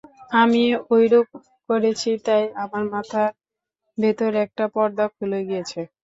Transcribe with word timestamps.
আমি 0.33 0.63
ঐরূপ 0.91 1.27
করেছি, 1.69 2.09
তাই 2.25 2.43
আমার 2.63 2.83
মাথার 2.93 3.29
ভেতর 3.97 4.31
একটা 4.45 4.63
পর্দা 4.75 5.05
খুলে 5.15 5.39
গিয়েছে। 5.47 5.79